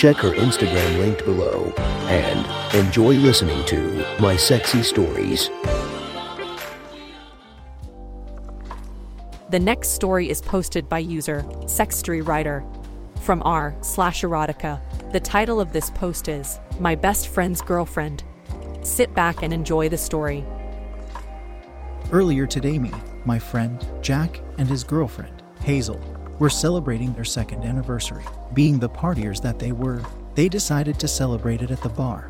Check 0.00 0.16
her 0.16 0.30
Instagram 0.30 0.98
linked 0.98 1.26
below 1.26 1.74
and 1.76 2.74
enjoy 2.74 3.16
listening 3.16 3.62
to 3.66 4.02
My 4.18 4.34
Sexy 4.34 4.82
Stories. 4.82 5.50
The 9.50 9.58
next 9.60 9.90
story 9.90 10.30
is 10.30 10.40
posted 10.40 10.88
by 10.88 11.00
user 11.00 11.42
Sextory 11.64 12.26
Writer 12.26 12.64
from 13.20 13.42
r 13.44 13.76
slash 13.82 14.22
erotica. 14.22 14.80
The 15.12 15.20
title 15.20 15.60
of 15.60 15.74
this 15.74 15.90
post 15.90 16.28
is 16.28 16.58
My 16.78 16.94
Best 16.94 17.28
Friend's 17.28 17.60
Girlfriend. 17.60 18.24
Sit 18.80 19.12
back 19.12 19.42
and 19.42 19.52
enjoy 19.52 19.90
the 19.90 19.98
story. 19.98 20.46
Earlier 22.10 22.46
today, 22.46 22.78
me, 22.78 22.92
my 23.26 23.38
friend, 23.38 23.86
Jack, 24.00 24.40
and 24.56 24.66
his 24.66 24.82
girlfriend, 24.82 25.42
Hazel, 25.60 26.00
were 26.40 26.50
celebrating 26.50 27.12
their 27.12 27.24
second 27.24 27.62
anniversary. 27.62 28.24
Being 28.54 28.80
the 28.80 28.88
partiers 28.88 29.40
that 29.42 29.60
they 29.60 29.70
were, 29.70 30.02
they 30.34 30.48
decided 30.48 30.98
to 30.98 31.06
celebrate 31.06 31.62
it 31.62 31.70
at 31.70 31.82
the 31.82 31.88
bar 31.88 32.28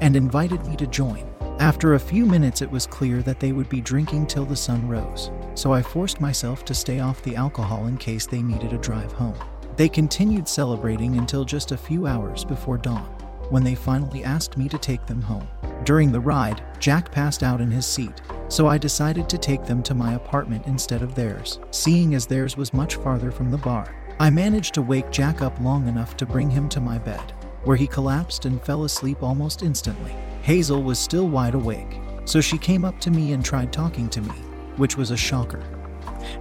and 0.00 0.14
invited 0.14 0.64
me 0.66 0.76
to 0.76 0.86
join. 0.86 1.28
After 1.58 1.94
a 1.94 2.00
few 2.00 2.26
minutes, 2.26 2.62
it 2.62 2.70
was 2.70 2.86
clear 2.86 3.22
that 3.22 3.40
they 3.40 3.52
would 3.52 3.68
be 3.68 3.80
drinking 3.80 4.26
till 4.26 4.44
the 4.44 4.56
sun 4.56 4.86
rose, 4.88 5.30
so 5.54 5.72
I 5.72 5.82
forced 5.82 6.20
myself 6.20 6.64
to 6.66 6.74
stay 6.74 7.00
off 7.00 7.22
the 7.22 7.36
alcohol 7.36 7.86
in 7.86 7.96
case 7.96 8.26
they 8.26 8.42
needed 8.42 8.72
a 8.72 8.78
drive 8.78 9.12
home. 9.12 9.36
They 9.76 9.88
continued 9.88 10.48
celebrating 10.48 11.16
until 11.16 11.44
just 11.44 11.72
a 11.72 11.76
few 11.76 12.06
hours 12.06 12.44
before 12.44 12.78
dawn, 12.78 13.04
when 13.48 13.64
they 13.64 13.74
finally 13.74 14.24
asked 14.24 14.56
me 14.56 14.68
to 14.68 14.78
take 14.78 15.06
them 15.06 15.22
home. 15.22 15.46
During 15.84 16.12
the 16.12 16.20
ride, 16.20 16.62
Jack 16.78 17.10
passed 17.10 17.42
out 17.42 17.60
in 17.60 17.70
his 17.70 17.86
seat, 17.86 18.20
so 18.52 18.66
I 18.66 18.76
decided 18.76 19.30
to 19.30 19.38
take 19.38 19.64
them 19.64 19.82
to 19.84 19.94
my 19.94 20.12
apartment 20.12 20.66
instead 20.66 21.00
of 21.00 21.14
theirs, 21.14 21.58
seeing 21.70 22.14
as 22.14 22.26
theirs 22.26 22.54
was 22.54 22.74
much 22.74 22.96
farther 22.96 23.30
from 23.30 23.50
the 23.50 23.56
bar. 23.56 23.94
I 24.20 24.28
managed 24.28 24.74
to 24.74 24.82
wake 24.82 25.10
Jack 25.10 25.40
up 25.40 25.58
long 25.58 25.88
enough 25.88 26.18
to 26.18 26.26
bring 26.26 26.50
him 26.50 26.68
to 26.68 26.80
my 26.80 26.98
bed, 26.98 27.32
where 27.64 27.78
he 27.78 27.86
collapsed 27.86 28.44
and 28.44 28.62
fell 28.62 28.84
asleep 28.84 29.22
almost 29.22 29.62
instantly. 29.62 30.14
Hazel 30.42 30.82
was 30.82 30.98
still 30.98 31.28
wide 31.28 31.54
awake, 31.54 31.98
so 32.26 32.42
she 32.42 32.58
came 32.58 32.84
up 32.84 33.00
to 33.00 33.10
me 33.10 33.32
and 33.32 33.42
tried 33.42 33.72
talking 33.72 34.10
to 34.10 34.20
me, 34.20 34.34
which 34.76 34.98
was 34.98 35.12
a 35.12 35.16
shocker. 35.16 35.64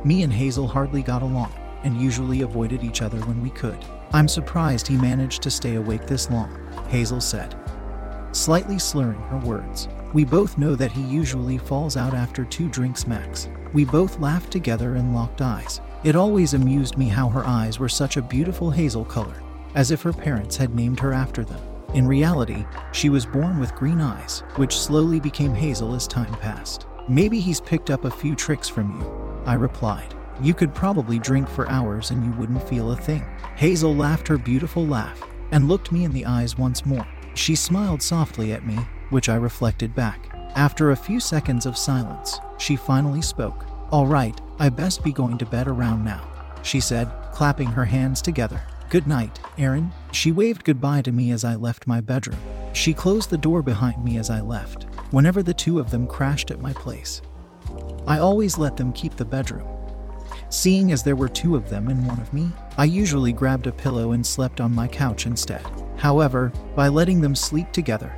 Me 0.04 0.24
and 0.24 0.34
Hazel 0.34 0.68
hardly 0.68 1.02
got 1.02 1.22
along 1.22 1.54
and 1.86 1.96
usually 1.96 2.42
avoided 2.42 2.84
each 2.84 3.02
other 3.02 3.20
when 3.22 3.42
we 3.42 3.52
could. 3.52 3.78
I'm 4.12 4.28
surprised 4.28 4.86
he 4.86 4.98
managed 4.98 5.42
to 5.44 5.50
stay 5.50 5.76
awake 5.76 6.08
this 6.08 6.30
long, 6.30 6.60
Hazel 6.90 7.22
said, 7.22 7.56
slightly 8.32 8.80
slurring 8.80 9.22
her 9.24 9.38
words. 9.40 9.88
We 10.14 10.26
both 10.26 10.58
know 10.58 10.76
that 10.76 10.92
he 10.92 11.02
usually 11.02 11.58
falls 11.58 11.98
out 11.98 12.14
after 12.14 12.44
two 12.44 12.70
drinks 12.70 13.08
max. 13.08 13.50
We 13.74 13.86
both 13.86 14.20
laughed 14.20 14.52
together 14.52 14.96
and 14.96 15.16
locked 15.16 15.42
eyes. 15.42 15.80
It 16.04 16.16
always 16.16 16.54
amused 16.54 16.98
me 16.98 17.08
how 17.08 17.30
her 17.30 17.46
eyes 17.46 17.80
were 17.80 17.90
such 17.90 18.18
a 18.18 18.22
beautiful 18.22 18.72
hazel 18.72 19.06
color, 19.06 19.42
as 19.76 19.92
if 19.92 20.02
her 20.02 20.14
parents 20.14 20.58
had 20.58 20.76
named 20.76 21.00
her 21.00 21.14
after 21.14 21.44
them. 21.44 21.62
In 21.94 22.08
reality, 22.08 22.66
she 22.92 23.10
was 23.10 23.26
born 23.26 23.60
with 23.60 23.76
green 23.76 24.02
eyes, 24.02 24.44
which 24.56 24.80
slowly 24.80 25.20
became 25.20 25.54
hazel 25.54 25.94
as 25.94 26.08
time 26.08 26.34
passed. 26.36 26.88
Maybe 27.10 27.40
he's 27.40 27.60
picked 27.60 27.90
up 27.90 28.06
a 28.06 28.12
few 28.12 28.36
tricks 28.36 28.70
from 28.70 29.00
you, 29.00 29.44
I 29.46 29.56
replied. 29.56 30.14
You 30.42 30.54
could 30.54 30.74
probably 30.74 31.20
drink 31.20 31.48
for 31.48 31.70
hours 31.70 32.12
and 32.12 32.26
you 32.26 32.32
wouldn't 32.32 32.68
feel 32.68 32.92
a 32.92 32.96
thing. 32.96 33.26
Hazel 33.56 33.96
laughed 33.96 34.28
her 34.28 34.38
beautiful 34.38 34.88
laugh 34.88 35.22
and 35.52 35.68
looked 35.68 35.92
me 35.92 36.04
in 36.06 36.14
the 36.14 36.26
eyes 36.26 36.58
once 36.58 36.86
more. 36.86 37.06
She 37.34 37.56
smiled 37.56 38.02
softly 38.02 38.52
at 38.54 38.66
me, 38.66 38.78
which 39.10 39.30
I 39.30 39.36
reflected 39.36 39.96
back. 39.96 40.30
After 40.56 40.92
a 40.92 40.96
few 40.96 41.20
seconds 41.20 41.66
of 41.66 41.78
silence, 41.78 42.40
she 42.58 42.76
finally 42.76 43.22
spoke. 43.22 43.66
All 43.92 44.08
right, 44.08 44.40
I 44.60 44.70
best 44.70 45.04
be 45.04 45.12
going 45.12 45.38
to 45.38 45.46
bed 45.46 45.68
around 45.68 46.04
now, 46.04 46.28
she 46.62 46.80
said, 46.80 47.12
clapping 47.34 47.68
her 47.68 47.86
hands 47.86 48.22
together. 48.22 48.62
Good 48.90 49.08
night, 49.08 49.40
Aaron. 49.58 49.92
She 50.12 50.32
waved 50.34 50.66
goodbye 50.66 51.02
to 51.04 51.12
me 51.12 51.32
as 51.32 51.46
I 51.46 51.56
left 51.56 51.88
my 51.88 52.02
bedroom. 52.02 52.40
She 52.74 52.94
closed 52.94 53.30
the 53.30 53.38
door 53.38 53.62
behind 53.62 54.04
me 54.04 54.18
as 54.18 54.30
I 54.30 54.42
left. 54.42 54.86
Whenever 55.12 55.42
the 55.42 55.54
two 55.54 55.80
of 55.80 55.92
them 55.92 56.08
crashed 56.08 56.52
at 56.52 56.62
my 56.62 56.74
place, 56.74 57.22
I 58.08 58.20
always 58.20 58.58
let 58.58 58.76
them 58.76 58.92
keep 58.92 59.16
the 59.16 59.26
bedroom. 59.26 59.68
Seeing 60.50 60.92
as 60.92 61.04
there 61.04 61.16
were 61.16 61.30
two 61.30 61.56
of 61.56 61.70
them 61.70 61.88
and 61.88 62.06
one 62.06 62.20
of 62.20 62.34
me, 62.34 62.52
I 62.78 62.84
usually 62.84 63.32
grabbed 63.32 63.68
a 63.68 63.72
pillow 63.72 64.12
and 64.12 64.26
slept 64.26 64.60
on 64.60 64.76
my 64.76 64.88
couch 64.88 65.26
instead. 65.26 65.66
However, 66.02 66.52
by 66.76 66.88
letting 66.88 67.22
them 67.22 67.36
sleep 67.36 67.72
together, 67.72 68.12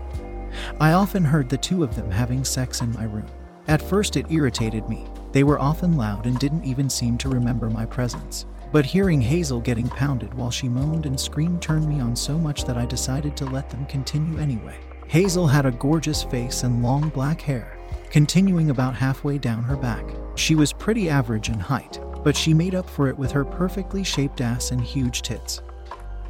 I 0.79 0.93
often 0.93 1.25
heard 1.25 1.49
the 1.49 1.57
two 1.57 1.83
of 1.83 1.97
them 1.97 2.09
having 2.09 2.45
sex 2.45 2.79
in 2.79 2.93
my 2.93 3.03
room. 3.03 3.25
At 3.67 3.81
first, 3.81 4.15
it 4.15 4.31
irritated 4.31 4.87
me. 4.87 5.05
They 5.33 5.43
were 5.43 5.59
often 5.59 5.97
loud 5.97 6.25
and 6.25 6.39
didn't 6.39 6.63
even 6.63 6.89
seem 6.89 7.17
to 7.17 7.27
remember 7.27 7.69
my 7.69 7.85
presence. 7.85 8.45
But 8.71 8.85
hearing 8.85 9.19
Hazel 9.19 9.59
getting 9.59 9.89
pounded 9.89 10.33
while 10.33 10.49
she 10.49 10.69
moaned 10.69 11.05
and 11.05 11.19
screamed 11.19 11.61
turned 11.61 11.85
me 11.85 11.99
on 11.99 12.15
so 12.15 12.37
much 12.37 12.63
that 12.63 12.77
I 12.77 12.85
decided 12.85 13.35
to 13.35 13.45
let 13.47 13.69
them 13.69 13.85
continue 13.87 14.39
anyway. 14.39 14.77
Hazel 15.07 15.45
had 15.45 15.65
a 15.65 15.71
gorgeous 15.71 16.23
face 16.23 16.63
and 16.63 16.81
long 16.81 17.09
black 17.09 17.41
hair, 17.41 17.77
continuing 18.09 18.69
about 18.69 18.95
halfway 18.95 19.37
down 19.37 19.61
her 19.61 19.75
back. 19.75 20.05
She 20.35 20.55
was 20.55 20.71
pretty 20.71 21.09
average 21.09 21.49
in 21.49 21.59
height, 21.59 21.99
but 22.23 22.37
she 22.37 22.53
made 22.53 22.75
up 22.75 22.89
for 22.89 23.09
it 23.09 23.17
with 23.17 23.31
her 23.33 23.43
perfectly 23.43 24.05
shaped 24.05 24.39
ass 24.39 24.71
and 24.71 24.79
huge 24.79 25.21
tits, 25.21 25.61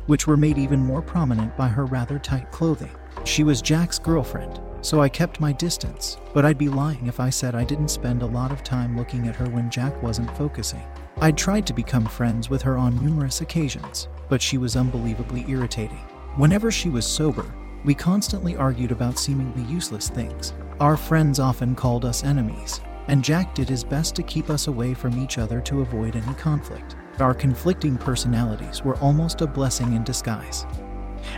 which 0.06 0.28
were 0.28 0.38
made 0.38 0.58
even 0.58 0.80
more 0.80 1.02
prominent 1.02 1.56
by 1.58 1.68
her 1.68 1.86
rather 1.86 2.19
tight 2.19 2.52
clothing. 2.52 2.91
She 3.24 3.44
was 3.44 3.62
Jack's 3.62 4.00
girlfriend, 4.00 4.59
so 4.81 5.02
I 5.02 5.08
kept 5.09 5.40
my 5.40 5.52
distance, 5.53 6.18
but 6.34 6.44
I'd 6.44 6.58
be 6.58 6.68
lying 6.68 7.08
if 7.08 7.19
I 7.19 7.30
said 7.30 7.56
I 7.56 7.64
didn't 7.64 7.88
spend 7.88 8.22
a 8.22 8.28
lot 8.28 8.52
of 8.52 8.63
time 8.63 8.97
looking 8.97 9.28
at 9.28 9.36
her 9.36 9.50
when 9.50 9.69
Jack 9.69 10.02
wasn't 10.03 10.36
focusing. 10.38 10.84
I'd 11.22 11.38
tried 11.38 11.66
to 11.68 11.74
become 11.74 12.06
friends 12.06 12.50
with 12.50 12.62
her 12.63 12.78
on 12.78 13.03
numerous 13.03 13.42
occasions, 13.42 14.09
but 14.28 14.42
she 14.42 14.58
was 14.58 14.75
unbelievably 14.75 15.46
irritating. 15.47 16.02
Whenever 16.36 16.72
she 16.72 16.90
was 16.90 17.06
sober, 17.06 17.46
we 17.86 17.94
constantly 17.94 18.56
argued 18.56 18.92
about 18.92 19.19
seemingly 19.19 19.63
useless 19.63 20.09
things. 20.09 20.53
Our 20.80 20.97
friends 20.97 21.40
often 21.40 21.75
called 21.75 22.03
us 22.03 22.24
enemies, 22.24 22.81
and 23.08 23.24
Jack 23.24 23.53
did 23.56 23.69
his 23.69 23.84
best 23.84 24.16
to 24.16 24.24
keep 24.24 24.50
us 24.50 24.68
away 24.68 24.94
from 24.94 25.22
each 25.22 25.38
other 25.38 25.62
to 25.62 25.81
avoid 25.81 26.16
any 26.16 26.34
conflict. 26.34 26.96
Our 27.19 27.34
conflicting 27.35 27.97
personalities 27.97 28.84
were 28.84 28.97
almost 28.97 29.41
a 29.41 29.47
blessing 29.47 29.94
in 29.94 30.03
disguise, 30.03 30.66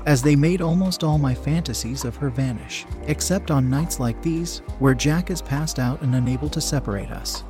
as 0.05 0.21
they 0.21 0.35
made 0.35 0.61
almost 0.61 1.03
all 1.03 1.17
my 1.17 1.35
fantasies 1.35 2.05
of 2.05 2.15
her 2.15 2.29
vanish, 2.29 2.85
except 3.07 3.51
on 3.51 3.69
nights 3.69 3.99
like 3.99 4.21
these, 4.21 4.59
where 4.79 4.93
Jack 4.93 5.29
is 5.29 5.41
passed 5.41 5.77
out 5.77 6.01
and 6.01 6.15
unable 6.15 6.49
to 6.49 6.61
separate 6.61 7.11
us. 7.11 7.43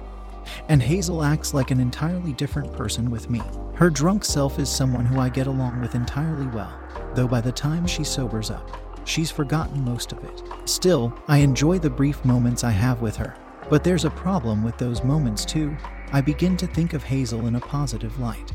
And 0.69 0.81
Hazel 0.81 1.23
acts 1.23 1.53
like 1.53 1.69
an 1.69 1.79
entirely 1.79 2.33
different 2.33 2.73
person 2.73 3.11
with 3.11 3.29
me. 3.29 3.41
Her 3.75 3.89
drunk 3.89 4.25
self 4.25 4.57
is 4.57 4.69
someone 4.69 5.05
who 5.05 5.19
I 5.19 5.29
get 5.29 5.47
along 5.47 5.79
with 5.81 5.95
entirely 5.95 6.47
well, 6.47 6.79
though 7.13 7.27
by 7.27 7.41
the 7.41 7.51
time 7.51 7.85
she 7.85 8.03
sobers 8.03 8.49
up, 8.49 8.71
she's 9.07 9.29
forgotten 9.29 9.85
most 9.85 10.11
of 10.11 10.23
it. 10.23 10.41
Still, 10.65 11.13
I 11.27 11.39
enjoy 11.39 11.77
the 11.77 11.89
brief 11.89 12.23
moments 12.25 12.63
I 12.63 12.71
have 12.71 13.01
with 13.01 13.15
her, 13.17 13.35
but 13.69 13.83
there's 13.83 14.05
a 14.05 14.11
problem 14.11 14.63
with 14.63 14.77
those 14.77 15.03
moments 15.03 15.45
too. 15.45 15.75
I 16.15 16.21
begin 16.21 16.55
to 16.57 16.67
think 16.67 16.93
of 16.93 17.03
Hazel 17.03 17.45
in 17.45 17.55
a 17.55 17.59
positive 17.59 18.17
light. 18.21 18.53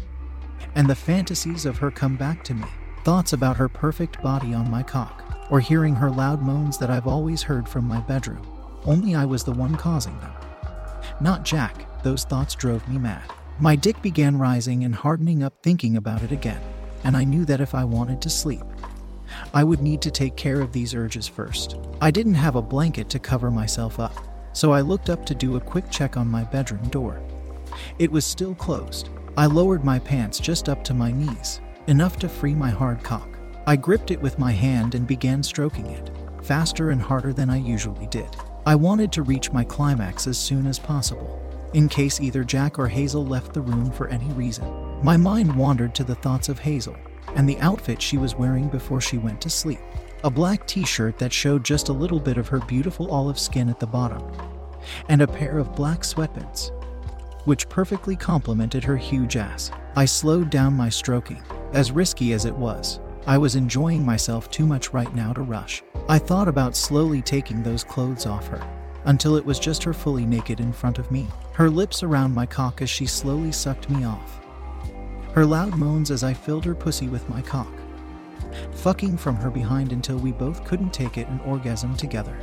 And 0.77 0.89
the 0.89 0.95
fantasies 0.95 1.67
of 1.67 1.77
her 1.77 1.91
come 1.91 2.17
back 2.17 2.43
to 2.45 2.55
me. 2.55 2.65
Thoughts 3.05 3.35
about 3.35 3.59
her 3.59 3.69
perfect 3.69 4.23
body 4.23 4.55
on 4.55 4.71
my 4.71 4.83
cock, 4.83 5.47
or 5.51 5.61
hearing 5.61 5.95
her 5.95 6.11
loud 6.11 6.41
moans 6.41 6.79
that 6.79 6.89
I've 6.89 7.07
always 7.07 7.43
heard 7.43 7.69
from 7.69 7.87
my 7.87 8.01
bedroom. 8.01 8.47
Only 8.87 9.15
I 9.15 9.27
was 9.27 9.45
the 9.45 9.53
one 9.53 9.77
causing 9.77 10.19
them. 10.21 10.33
Not 11.21 11.45
Jack, 11.45 12.03
those 12.03 12.25
thoughts 12.25 12.55
drove 12.55 12.89
me 12.89 12.97
mad. 12.97 13.31
My 13.59 13.77
dick 13.77 14.01
began 14.01 14.39
rising 14.39 14.85
and 14.85 14.95
hardening 14.95 15.43
up 15.43 15.63
thinking 15.63 15.99
about 15.99 16.23
it 16.23 16.33
again, 16.33 16.63
and 17.05 17.15
I 17.15 17.25
knew 17.25 17.45
that 17.45 17.61
if 17.61 17.75
I 17.75 17.85
wanted 17.85 18.23
to 18.23 18.31
sleep, 18.31 18.65
I 19.53 19.65
would 19.65 19.83
need 19.83 20.01
to 20.01 20.11
take 20.11 20.35
care 20.35 20.63
of 20.63 20.73
these 20.73 20.95
urges 20.95 21.29
first. 21.29 21.77
I 22.01 22.11
didn't 22.11 22.37
have 22.37 22.57
a 22.57 22.63
blanket 22.63 23.11
to 23.11 23.19
cover 23.19 23.51
myself 23.51 24.01
up, 24.01 24.17
so 24.55 24.73
I 24.73 24.81
looked 24.81 25.11
up 25.11 25.27
to 25.27 25.35
do 25.35 25.57
a 25.57 25.61
quick 25.61 25.91
check 25.91 26.17
on 26.17 26.27
my 26.27 26.45
bedroom 26.45 26.89
door. 26.89 27.21
It 27.99 28.11
was 28.11 28.25
still 28.25 28.55
closed. 28.55 29.11
I 29.37 29.47
lowered 29.47 29.85
my 29.85 29.99
pants 29.99 30.39
just 30.39 30.69
up 30.69 30.85
to 30.85 30.95
my 30.95 31.11
knees, 31.13 31.61
enough 31.87 32.19
to 32.19 32.29
free 32.29 32.55
my 32.55 32.71
hard 32.71 33.03
cock. 33.03 33.29
I 33.67 33.77
gripped 33.77 34.11
it 34.11 34.21
with 34.21 34.39
my 34.39 34.53
hand 34.53 34.95
and 34.95 35.07
began 35.07 35.43
stroking 35.43 35.87
it, 35.87 36.11
faster 36.43 36.91
and 36.91 37.01
harder 37.01 37.33
than 37.33 37.51
I 37.51 37.57
usually 37.57 38.07
did. 38.09 38.35
I 38.67 38.75
wanted 38.75 39.13
to 39.13 39.23
reach 39.23 39.53
my 39.53 39.65
climax 39.65 40.27
as 40.27 40.39
soon 40.39 40.67
as 40.67 40.79
possible, 40.79 41.41
in 41.73 41.89
case 41.89 42.21
either 42.21 42.45
Jack 42.45 42.79
or 42.79 42.89
Hazel 42.89 43.25
left 43.25 43.55
the 43.55 43.61
room 43.61 43.91
for 43.91 44.09
any 44.09 44.31
reason. 44.33 44.67
My 45.03 45.17
mind 45.17 45.55
wandered 45.55 45.95
to 45.95 46.05
the 46.05 46.17
thoughts 46.17 46.49
of 46.49 46.59
Hazel 46.59 46.97
and 47.37 47.49
the 47.49 47.59
outfit 47.61 48.03
she 48.03 48.19
was 48.19 48.35
wearing 48.35 48.69
before 48.69 49.01
she 49.01 49.17
went 49.19 49.41
to 49.41 49.51
sleep. 49.51 49.79
a 50.25 50.31
black 50.31 50.67
t 50.67 50.85
shirt 50.85 51.19
that 51.19 51.33
showed 51.33 51.65
just 51.65 51.89
a 51.89 51.93
little 51.93 52.21
bit 52.21 52.37
of 52.37 52.49
her 52.49 52.61
beautiful 52.61 53.11
olive 53.11 53.39
skin 53.39 53.69
at 53.69 53.81
the 53.81 53.87
bottom, 53.87 54.23
and 55.09 55.23
a 55.23 55.27
pair 55.27 55.59
of 55.59 55.75
black 55.75 56.01
sweatpants, 56.01 56.71
which 57.45 57.69
perfectly 57.69 58.17
complemented 58.17 58.85
her 58.85 58.97
huge 58.97 59.37
ass. 59.37 59.71
I 59.97 60.05
slowed 60.05 60.51
down 60.51 60.75
my 60.75 60.89
stroking. 60.89 61.43
As 61.73 61.93
risky 61.93 62.33
as 62.33 62.45
it 62.45 62.55
was, 62.55 63.01
I 63.27 63.39
was 63.39 63.57
enjoying 63.57 64.05
myself 64.05 64.51
too 64.51 64.67
much 64.67 64.93
right 64.93 65.15
now 65.15 65.33
to 65.33 65.43
rush. 65.43 65.83
I 66.09 66.19
thought 66.19 66.49
about 66.49 66.77
slowly 66.77 67.23
taking 67.23 67.63
those 67.63 67.85
clothes 67.85 68.27
off 68.27 68.49
her 68.49 68.63
until 69.05 69.37
it 69.37 69.45
was 69.45 69.59
just 69.59 69.83
her 69.85 69.93
fully 69.93 70.27
naked 70.27 70.61
in 70.61 70.73
front 70.73 70.99
of 70.99 71.11
me, 71.11 71.27
her 71.55 71.71
lips 71.71 72.03
around 72.03 72.35
my 72.35 72.47
cock 72.47 72.83
as 72.83 72.91
she 72.91 73.07
slowly 73.07 73.53
sucked 73.53 73.89
me 73.89 74.05
off. 74.05 74.41
Her 75.33 75.47
loud 75.47 75.77
moans 75.77 76.11
as 76.11 76.25
I 76.25 76.35
filled 76.35 76.65
her 76.65 76.75
pussy 76.75 77.09
with 77.09 77.29
my 77.29 77.41
cock, 77.41 77.73
fucking 78.73 79.17
from 79.17 79.37
her 79.37 79.51
behind 79.51 79.93
until 79.93 80.19
we 80.19 80.33
both 80.33 80.65
couldn't 80.65 80.93
take 80.93 81.17
it 81.17 81.29
and 81.29 81.41
orgasm 81.43 81.97
together, 81.97 82.37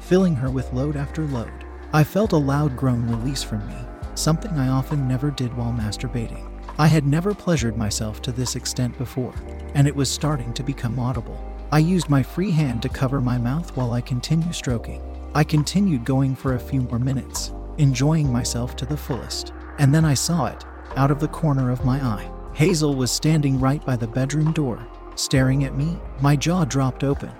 filling 0.00 0.34
her 0.36 0.50
with 0.50 0.72
load 0.72 0.96
after 0.96 1.24
load. 1.26 1.52
I 1.92 2.04
felt 2.04 2.32
a 2.32 2.36
loud 2.36 2.76
groan 2.76 3.08
release 3.08 3.42
from 3.42 3.66
me, 3.68 3.76
something 4.14 4.52
I 4.52 4.68
often 4.68 5.06
never 5.06 5.30
did 5.30 5.54
while 5.56 5.72
masturbating. 5.72 6.48
I 6.78 6.86
had 6.86 7.06
never 7.06 7.34
pleasured 7.34 7.76
myself 7.76 8.20
to 8.22 8.32
this 8.32 8.56
extent 8.56 8.98
before, 8.98 9.34
and 9.74 9.86
it 9.86 9.94
was 9.94 10.10
starting 10.10 10.52
to 10.54 10.62
become 10.62 10.98
audible. 10.98 11.38
I 11.70 11.78
used 11.78 12.08
my 12.08 12.22
free 12.22 12.50
hand 12.50 12.82
to 12.82 12.88
cover 12.88 13.20
my 13.20 13.38
mouth 13.38 13.76
while 13.76 13.92
I 13.92 14.00
continued 14.00 14.54
stroking. 14.54 15.02
I 15.34 15.44
continued 15.44 16.04
going 16.04 16.34
for 16.36 16.54
a 16.54 16.60
few 16.60 16.82
more 16.82 16.98
minutes, 16.98 17.52
enjoying 17.78 18.30
myself 18.30 18.76
to 18.76 18.86
the 18.86 18.96
fullest. 18.96 19.52
And 19.78 19.92
then 19.92 20.04
I 20.04 20.14
saw 20.14 20.46
it, 20.46 20.64
out 20.96 21.10
of 21.10 21.18
the 21.20 21.28
corner 21.28 21.70
of 21.70 21.84
my 21.84 21.98
eye. 21.98 22.30
Hazel 22.54 22.94
was 22.94 23.10
standing 23.10 23.58
right 23.58 23.84
by 23.84 23.96
the 23.96 24.06
bedroom 24.06 24.52
door, 24.52 24.86
staring 25.16 25.64
at 25.64 25.76
me. 25.76 25.98
My 26.20 26.36
jaw 26.36 26.64
dropped 26.64 27.02
open, 27.02 27.32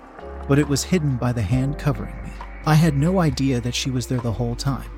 but 0.47 0.59
it 0.59 0.67
was 0.67 0.83
hidden 0.83 1.15
by 1.15 1.31
the 1.31 1.41
hand 1.41 1.79
covering 1.79 2.15
me. 2.23 2.31
I 2.65 2.73
had 2.73 2.97
no 2.97 3.19
idea 3.19 3.61
that 3.61 3.75
she 3.75 3.91
was 3.91 4.07
there 4.07 4.19
the 4.19 4.31
whole 4.33 4.55
time, 4.55 4.89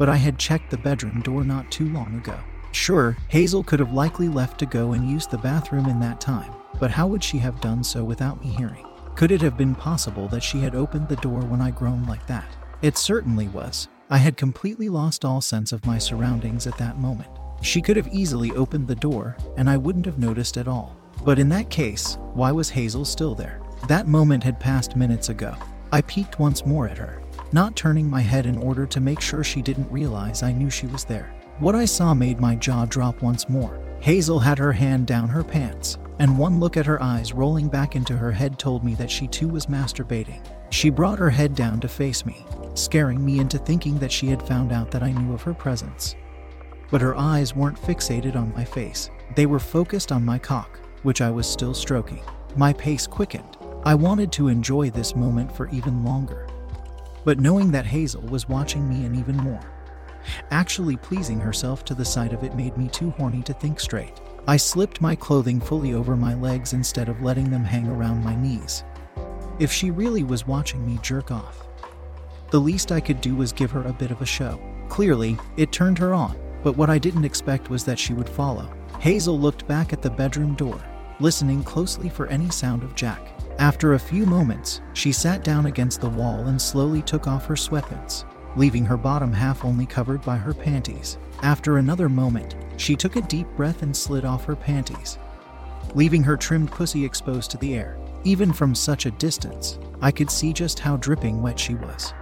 but 0.00 0.08
I 0.08 0.16
had 0.16 0.38
checked 0.38 0.70
the 0.70 0.78
bedroom 0.78 1.20
door 1.20 1.44
not 1.44 1.70
too 1.70 1.86
long 1.90 2.14
ago. 2.16 2.38
Sure, 2.72 3.18
Hazel 3.28 3.62
could 3.62 3.80
have 3.80 3.92
likely 3.92 4.30
left 4.30 4.58
to 4.60 4.64
go 4.64 4.94
and 4.94 5.06
use 5.06 5.26
the 5.26 5.36
bathroom 5.36 5.84
in 5.90 6.00
that 6.00 6.22
time, 6.22 6.54
but 6.80 6.90
how 6.90 7.06
would 7.06 7.22
she 7.22 7.36
have 7.36 7.60
done 7.60 7.84
so 7.84 8.02
without 8.02 8.42
me 8.42 8.50
hearing? 8.50 8.86
Could 9.14 9.30
it 9.30 9.42
have 9.42 9.58
been 9.58 9.74
possible 9.74 10.26
that 10.28 10.42
she 10.42 10.60
had 10.60 10.74
opened 10.74 11.08
the 11.08 11.16
door 11.16 11.42
when 11.42 11.60
I 11.60 11.70
groaned 11.70 12.08
like 12.08 12.26
that? 12.28 12.48
It 12.80 12.96
certainly 12.96 13.48
was. 13.48 13.88
I 14.08 14.16
had 14.16 14.38
completely 14.38 14.88
lost 14.88 15.26
all 15.26 15.42
sense 15.42 15.70
of 15.70 15.84
my 15.84 15.98
surroundings 15.98 16.66
at 16.66 16.78
that 16.78 16.98
moment. 16.98 17.28
She 17.60 17.82
could 17.82 17.98
have 17.98 18.08
easily 18.08 18.52
opened 18.52 18.88
the 18.88 18.94
door, 18.94 19.36
and 19.58 19.68
I 19.68 19.76
wouldn't 19.76 20.06
have 20.06 20.18
noticed 20.18 20.56
at 20.56 20.66
all. 20.66 20.96
But 21.26 21.38
in 21.38 21.50
that 21.50 21.68
case, 21.68 22.16
why 22.32 22.52
was 22.52 22.70
Hazel 22.70 23.04
still 23.04 23.34
there? 23.34 23.60
That 23.86 24.08
moment 24.08 24.44
had 24.44 24.58
passed 24.58 24.96
minutes 24.96 25.28
ago. 25.28 25.54
I 25.92 26.00
peeked 26.00 26.38
once 26.38 26.64
more 26.64 26.88
at 26.88 26.96
her, 26.96 27.20
not 27.52 27.76
turning 27.76 28.08
my 28.08 28.20
head 28.20 28.46
in 28.46 28.58
order 28.58 28.86
to 28.86 29.00
make 29.00 29.20
sure 29.20 29.42
she 29.42 29.62
didn't 29.62 29.90
realize 29.90 30.42
I 30.42 30.52
knew 30.52 30.70
she 30.70 30.86
was 30.86 31.04
there. 31.04 31.34
What 31.58 31.74
I 31.74 31.84
saw 31.84 32.14
made 32.14 32.40
my 32.40 32.54
jaw 32.54 32.86
drop 32.86 33.20
once 33.22 33.48
more. 33.48 33.78
Hazel 34.00 34.38
had 34.38 34.58
her 34.58 34.72
hand 34.72 35.06
down 35.06 35.28
her 35.28 35.44
pants, 35.44 35.98
and 36.18 36.38
one 36.38 36.58
look 36.58 36.76
at 36.76 36.86
her 36.86 37.02
eyes 37.02 37.32
rolling 37.32 37.68
back 37.68 37.96
into 37.96 38.16
her 38.16 38.32
head 38.32 38.58
told 38.58 38.82
me 38.82 38.94
that 38.94 39.10
she 39.10 39.26
too 39.26 39.48
was 39.48 39.66
masturbating. 39.66 40.40
She 40.70 40.88
brought 40.88 41.18
her 41.18 41.30
head 41.30 41.54
down 41.54 41.80
to 41.80 41.88
face 41.88 42.24
me, 42.24 42.46
scaring 42.74 43.24
me 43.24 43.40
into 43.40 43.58
thinking 43.58 43.98
that 43.98 44.12
she 44.12 44.28
had 44.28 44.46
found 44.46 44.72
out 44.72 44.90
that 44.90 45.02
I 45.02 45.12
knew 45.12 45.34
of 45.34 45.42
her 45.42 45.54
presence. 45.54 46.14
But 46.90 47.00
her 47.00 47.16
eyes 47.16 47.54
weren't 47.54 47.80
fixated 47.80 48.36
on 48.36 48.54
my 48.54 48.64
face, 48.64 49.10
they 49.34 49.46
were 49.46 49.58
focused 49.58 50.12
on 50.12 50.24
my 50.24 50.38
cock, 50.38 50.80
which 51.02 51.20
I 51.20 51.30
was 51.30 51.46
still 51.46 51.74
stroking. 51.74 52.22
My 52.56 52.72
pace 52.72 53.06
quickened. 53.06 53.56
I 53.84 53.94
wanted 53.94 54.32
to 54.32 54.48
enjoy 54.48 54.90
this 54.90 55.14
moment 55.14 55.54
for 55.54 55.68
even 55.70 56.04
longer. 56.04 56.46
But 57.24 57.40
knowing 57.40 57.70
that 57.72 57.86
Hazel 57.86 58.22
was 58.22 58.48
watching 58.48 58.88
me 58.88 59.04
and 59.04 59.16
even 59.16 59.36
more, 59.36 59.60
Actually 60.50 60.96
pleasing 60.96 61.40
herself 61.40 61.84
to 61.84 61.94
the 61.94 62.04
sight 62.04 62.32
of 62.32 62.44
it 62.44 62.54
made 62.54 62.76
me 62.76 62.88
too 62.88 63.10
horny 63.10 63.42
to 63.42 63.52
think 63.54 63.80
straight. 63.80 64.20
I 64.46 64.56
slipped 64.56 65.00
my 65.00 65.14
clothing 65.14 65.60
fully 65.60 65.94
over 65.94 66.16
my 66.16 66.34
legs 66.34 66.72
instead 66.72 67.08
of 67.08 67.22
letting 67.22 67.50
them 67.50 67.64
hang 67.64 67.88
around 67.88 68.24
my 68.24 68.34
knees. 68.34 68.84
If 69.58 69.72
she 69.72 69.90
really 69.90 70.24
was 70.24 70.46
watching 70.46 70.86
me 70.86 70.98
jerk 71.02 71.30
off, 71.30 71.66
the 72.50 72.60
least 72.60 72.90
I 72.90 73.00
could 73.00 73.20
do 73.20 73.36
was 73.36 73.52
give 73.52 73.70
her 73.70 73.82
a 73.82 73.92
bit 73.92 74.10
of 74.10 74.22
a 74.22 74.26
show. 74.26 74.60
Clearly, 74.88 75.38
it 75.56 75.72
turned 75.72 75.98
her 75.98 76.14
on, 76.14 76.36
but 76.64 76.76
what 76.76 76.90
I 76.90 76.98
didn't 76.98 77.24
expect 77.24 77.70
was 77.70 77.84
that 77.84 77.98
she 77.98 78.12
would 78.12 78.28
follow. 78.28 78.72
Hazel 78.98 79.38
looked 79.38 79.68
back 79.68 79.92
at 79.92 80.02
the 80.02 80.10
bedroom 80.10 80.54
door, 80.54 80.80
listening 81.20 81.62
closely 81.62 82.08
for 82.08 82.26
any 82.26 82.50
sound 82.50 82.82
of 82.82 82.94
Jack. 82.94 83.39
After 83.60 83.94
a 83.94 83.98
few 83.98 84.26
moments, 84.26 84.80
she 84.94 85.12
sat 85.12 85.44
down 85.44 85.66
against 85.66 86.00
the 86.00 86.08
wall 86.08 86.48
and 86.48 86.60
slowly 86.60 87.02
took 87.02 87.28
off 87.28 87.46
her 87.46 87.54
sweatpants 87.54 88.24
leaving 88.56 88.84
her 88.84 88.96
bottom 88.96 89.32
half 89.32 89.64
only 89.64 89.86
covered 89.86 90.22
by 90.22 90.36
her 90.36 90.54
panties. 90.54 91.18
After 91.42 91.78
another 91.78 92.08
moment, 92.08 92.56
she 92.76 92.96
took 92.96 93.16
a 93.16 93.22
deep 93.22 93.46
breath 93.56 93.82
and 93.82 93.96
slid 93.96 94.24
off 94.24 94.44
her 94.44 94.56
panties, 94.56 95.18
leaving 95.94 96.22
her 96.22 96.36
trimmed 96.36 96.70
pussy 96.70 97.04
exposed 97.04 97.50
to 97.52 97.58
the 97.58 97.74
air. 97.74 97.98
Even 98.24 98.52
from 98.52 98.74
such 98.74 99.06
a 99.06 99.10
distance, 99.12 99.78
I 100.02 100.10
could 100.10 100.30
see 100.30 100.52
just 100.52 100.78
how 100.78 100.96
dripping 100.96 101.40
wet 101.40 101.58
she 101.58 101.74
was. 101.74 102.12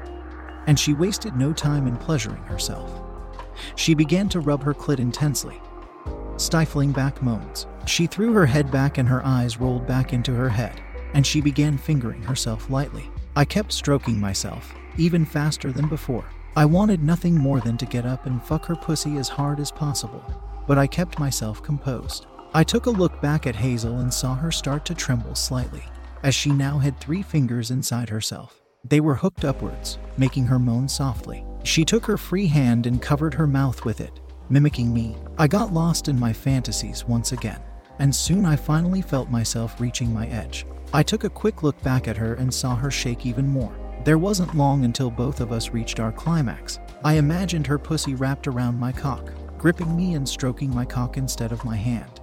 And 0.67 0.79
she 0.79 0.95
wasted 0.95 1.35
no 1.35 1.53
time 1.53 1.87
in 1.87 1.97
pleasuring 1.97 2.43
herself. 2.45 2.93
She 3.75 3.95
began 3.95 4.29
to 4.31 4.41
rub 4.41 4.63
her 4.63 4.75
clit 4.75 5.01
intensely, 5.01 5.61
stifling 6.37 6.93
back 6.93 7.21
moans. 7.23 7.67
She 7.87 8.07
threw 8.07 8.33
her 8.35 8.47
head 8.47 8.71
back 8.71 8.99
and 8.99 9.09
her 9.09 9.25
eyes 9.25 9.59
rolled 9.59 9.87
back 9.87 10.13
into 10.13 10.35
her 10.35 10.51
head, 10.51 10.81
and 11.15 11.27
she 11.27 11.41
began 11.41 11.79
fingering 11.79 12.23
herself 12.23 12.71
lightly. 12.71 13.11
I 13.37 13.45
kept 13.45 13.73
stroking 13.73 14.21
myself, 14.21 14.75
even 14.97 15.25
faster 15.25 15.73
than 15.73 15.89
before. 15.89 16.25
I 16.57 16.65
wanted 16.65 17.03
nothing 17.03 17.37
more 17.37 17.61
than 17.61 17.77
to 17.79 17.87
get 17.87 18.05
up 18.05 18.27
and 18.27 18.43
fuck 18.43 18.65
her 18.67 18.75
pussy 18.75 19.17
as 19.17 19.29
hard 19.29 19.61
as 19.61 19.71
possible, 19.71 20.25
but 20.67 20.79
I 20.79 20.87
kept 20.87 21.19
myself 21.19 21.63
composed. 21.63 22.27
I 22.55 22.65
took 22.65 22.87
a 22.87 22.91
look 22.91 23.21
back 23.21 23.47
at 23.47 23.55
Hazel 23.55 23.99
and 23.99 24.13
saw 24.13 24.35
her 24.35 24.51
start 24.51 24.85
to 24.87 24.95
tremble 24.95 25.35
slightly, 25.35 25.85
as 26.23 26.35
she 26.35 26.51
now 26.51 26.79
had 26.79 26.99
three 26.99 27.23
fingers 27.23 27.71
inside 27.71 28.09
herself. 28.09 28.61
They 28.85 29.01
were 29.01 29.15
hooked 29.15 29.45
upwards, 29.45 29.99
making 30.17 30.47
her 30.47 30.59
moan 30.59 30.89
softly. 30.89 31.45
She 31.63 31.85
took 31.85 32.07
her 32.07 32.17
free 32.17 32.47
hand 32.47 32.87
and 32.87 33.03
covered 33.03 33.35
her 33.35 33.47
mouth 33.47 33.85
with 33.85 34.01
it, 34.01 34.19
mimicking 34.49 34.93
me. 34.93 35.17
I 35.39 35.47
got 35.47 35.73
lost 35.73 36.09
in 36.09 36.19
my 36.19 36.33
fantasies 36.33 37.05
once 37.05 37.33
again, 37.33 37.61
and 37.99 38.15
soon 38.15 38.47
I 38.47 38.57
finally 38.57 39.03
felt 39.03 39.31
myself 39.31 39.81
reaching 39.81 40.13
my 40.13 40.27
edge. 40.29 40.65
I 40.91 41.03
took 41.03 41.25
a 41.25 41.31
quick 41.31 41.63
look 41.63 41.81
back 41.83 42.09
at 42.09 42.17
her 42.17 42.35
and 42.35 42.53
saw 42.53 42.75
her 42.75 42.91
shake 42.91 43.27
even 43.27 43.47
more. 43.47 43.77
There 44.05 44.17
wasn't 44.17 44.55
long 44.55 44.87
until 44.87 45.11
both 45.11 45.43
of 45.43 45.53
us 45.53 45.69
reached 45.69 46.01
our 46.01 46.13
climax. 46.13 46.79
I 47.05 47.15
imagined 47.15 47.67
her 47.67 47.79
pussy 47.79 48.15
wrapped 48.15 48.47
around 48.47 48.81
my 48.81 48.91
cock, 48.91 49.35
gripping 49.59 49.95
me 49.95 50.15
and 50.15 50.27
stroking 50.27 50.75
my 50.75 50.87
cock 50.87 51.19
instead 51.19 51.53
of 51.53 51.63
my 51.63 51.77
hand. 51.77 52.23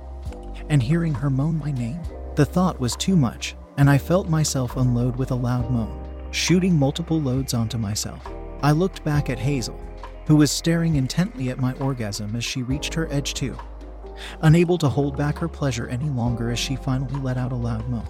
And 0.70 0.82
hearing 0.82 1.14
her 1.14 1.30
moan 1.30 1.60
my 1.60 1.72
name? 1.72 2.00
The 2.36 2.46
thought 2.46 2.80
was 2.80 2.96
too 2.96 3.16
much, 3.16 3.56
and 3.78 3.88
I 3.88 4.00
felt 4.00 4.30
myself 4.30 4.78
unload 4.78 5.16
with 5.16 5.30
a 5.30 5.36
loud 5.36 5.70
moan, 5.70 6.04
shooting 6.32 6.76
multiple 6.76 7.22
loads 7.22 7.54
onto 7.54 7.78
myself. 7.78 8.28
I 8.64 8.72
looked 8.72 9.04
back 9.04 9.30
at 9.30 9.38
Hazel, 9.38 9.80
who 10.26 10.38
was 10.38 10.50
staring 10.50 10.96
intently 10.96 11.52
at 11.52 11.60
my 11.60 11.74
orgasm 11.74 12.36
as 12.36 12.44
she 12.44 12.64
reached 12.64 12.96
her 12.96 13.08
edge 13.12 13.36
too, 13.36 13.56
unable 14.42 14.80
to 14.80 14.90
hold 14.90 15.18
back 15.18 15.38
her 15.38 15.48
pleasure 15.48 15.88
any 15.88 16.10
longer 16.10 16.50
as 16.50 16.58
she 16.58 16.76
finally 16.76 17.20
let 17.22 17.38
out 17.38 17.52
a 17.52 17.56
loud 17.56 17.88
moan 17.90 18.08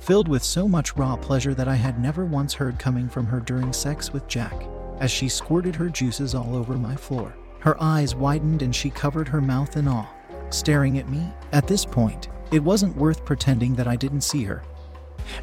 filled 0.00 0.28
with 0.28 0.42
so 0.42 0.66
much 0.66 0.96
raw 0.96 1.14
pleasure 1.14 1.54
that 1.54 1.68
I 1.68 1.74
had 1.74 2.00
never 2.00 2.24
once 2.24 2.54
heard 2.54 2.78
coming 2.78 3.08
from 3.08 3.26
her 3.26 3.38
during 3.38 3.72
sex 3.72 4.12
with 4.12 4.26
Jack, 4.26 4.66
as 4.98 5.10
she 5.10 5.28
squirted 5.28 5.76
her 5.76 5.88
juices 5.88 6.34
all 6.34 6.56
over 6.56 6.74
my 6.74 6.96
floor. 6.96 7.34
Her 7.60 7.80
eyes 7.82 8.14
widened 8.14 8.62
and 8.62 8.74
she 8.74 8.90
covered 8.90 9.28
her 9.28 9.42
mouth 9.42 9.76
in 9.76 9.86
awe, 9.86 10.08
staring 10.48 10.98
at 10.98 11.08
me. 11.08 11.28
At 11.52 11.66
this 11.66 11.84
point, 11.84 12.28
it 12.50 12.64
wasn't 12.64 12.96
worth 12.96 13.24
pretending 13.24 13.74
that 13.74 13.86
I 13.86 13.96
didn't 13.96 14.22
see 14.22 14.42
her, 14.44 14.62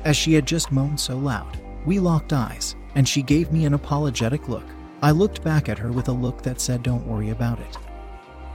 as 0.03 0.17
she 0.17 0.33
had 0.33 0.47
just 0.47 0.71
moaned 0.71 0.99
so 0.99 1.17
loud. 1.17 1.59
We 1.85 1.99
locked 1.99 2.33
eyes, 2.33 2.75
and 2.95 3.07
she 3.07 3.21
gave 3.21 3.51
me 3.51 3.65
an 3.65 3.75
apologetic 3.75 4.49
look. 4.49 4.65
I 5.01 5.11
looked 5.11 5.43
back 5.43 5.69
at 5.69 5.77
her 5.77 5.91
with 5.91 6.07
a 6.07 6.11
look 6.11 6.41
that 6.41 6.59
said, 6.59 6.81
Don't 6.81 7.05
worry 7.05 7.29
about 7.29 7.59
it. 7.59 7.77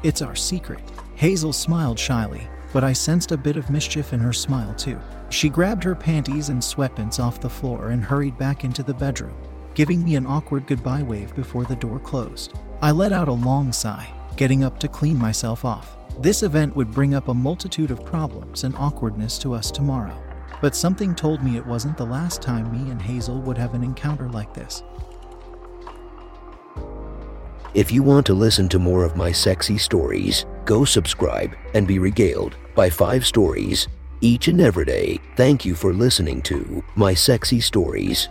It's 0.03 0.23
our 0.23 0.35
secret. 0.35 0.81
Hazel 1.15 1.53
smiled 1.53 1.99
shyly, 1.99 2.49
but 2.73 2.83
I 2.83 2.93
sensed 2.93 3.33
a 3.33 3.37
bit 3.37 3.57
of 3.57 3.71
mischief 3.71 4.13
in 4.13 4.21
her 4.21 4.33
smile, 4.33 4.75
too. 4.75 4.99
She 5.29 5.49
grabbed 5.49 5.85
her 5.85 5.95
panties 5.95 6.49
and 6.49 6.61
sweatpants 6.61 7.21
off 7.21 7.41
the 7.41 7.51
floor 7.51 7.91
and 7.91 8.03
hurried 8.03 8.39
back 8.39 8.65
into 8.65 8.83
the 8.83 8.95
bedroom, 8.95 9.37
giving 9.75 10.03
me 10.05 10.17
an 10.17 10.27
awkward 10.27 10.67
goodbye 10.67 11.03
wave 11.03 11.35
before 11.35 11.65
the 11.65 11.77
door 11.77 11.99
closed. 11.99 12.55
I 12.81 12.91
let 12.91 13.13
out 13.13 13.29
a 13.29 13.33
long 13.33 13.73
sigh, 13.73 14.09
getting 14.37 14.65
up 14.65 14.79
to 14.81 14.89
clean 14.89 15.19
myself 15.19 15.65
off. 15.65 15.97
This 16.19 16.43
event 16.43 16.75
would 16.77 16.91
bring 16.91 17.15
up 17.15 17.29
a 17.29 17.35
multitude 17.35 17.91
of 17.91 18.05
problems 18.05 18.65
and 18.65 18.75
awkwardness 18.77 19.39
to 19.39 19.55
us 19.55 19.71
tomorrow, 19.71 20.21
but 20.61 20.77
something 20.77 21.15
told 21.15 21.43
me 21.43 21.57
it 21.57 21.67
wasn't 21.67 21.97
the 21.97 22.07
last 22.07 22.43
time 22.43 22.71
me 22.71 22.91
and 22.91 23.01
Hazel 23.01 23.41
would 23.41 23.59
have 23.59 23.75
an 23.75 23.83
encounter 23.83 24.29
like 24.29 24.53
this. 24.53 24.83
If 27.75 27.91
you 27.91 28.03
want 28.03 28.27
to 28.27 28.35
listen 28.35 28.69
to 28.69 28.79
more 28.79 29.03
of 29.03 29.17
my 29.17 29.33
sexy 29.33 29.79
stories, 29.79 30.45
go 30.67 30.85
subscribe 30.85 31.57
and 31.73 31.89
be 31.89 31.99
regaled 31.99 32.57
by 32.75 32.91
five 32.91 33.27
stories 33.27 33.89
each 34.21 34.49
and 34.49 34.61
every 34.61 34.85
day. 34.85 35.19
Thank 35.37 35.65
you 35.65 35.75
for 35.75 35.93
listening 35.93 36.43
to 36.43 36.83
My 36.95 37.13
Sexy 37.13 37.61
Stories. 37.61 38.29